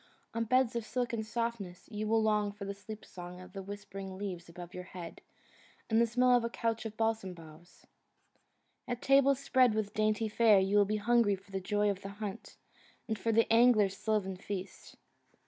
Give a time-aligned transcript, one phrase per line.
[0.33, 4.49] On beds of silken softness you will long for the sleep song of whispering leaves
[4.49, 5.21] above your head,
[5.91, 7.85] and the smell of a couch of balsam boughs.
[8.87, 12.09] At tables spread with dainty fare you will be hungry for the joy of the
[12.17, 12.57] hunt,
[13.07, 14.97] and for the angler's sylvan feast.